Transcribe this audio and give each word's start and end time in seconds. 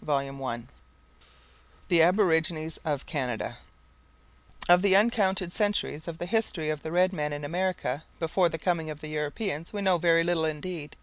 CHAPTER 0.00 0.32
III 0.32 0.66
THE 1.88 2.00
ABORIGINES 2.00 2.78
OF 2.86 3.04
CANADA 3.04 3.58
Of 4.66 4.80
the 4.80 4.96
uncounted 4.96 5.52
centuries 5.52 6.08
of 6.08 6.16
the 6.16 6.24
history 6.24 6.70
of 6.70 6.82
the 6.82 6.90
red 6.90 7.12
man 7.12 7.34
in 7.34 7.44
America 7.44 8.04
before 8.18 8.48
the 8.48 8.56
coming 8.56 8.88
of 8.88 9.02
the 9.02 9.08
Europeans 9.08 9.74
we 9.74 9.82
know 9.82 9.98
very 9.98 10.24
little 10.24 10.46
indeed. 10.46 10.96